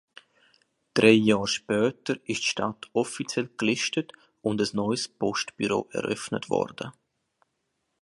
Drei 0.95 1.11
Jahre 1.11 1.45
später 1.45 2.13
wurde 2.15 2.19
die 2.21 2.33
Stadt 2.33 2.89
offiziell 2.93 3.51
gelistet 3.55 4.13
und 4.41 4.59
ein 4.59 4.67
neues 4.73 5.07
Postbüro 5.07 5.85
wurde 5.93 5.93
eröffnet. 5.95 6.47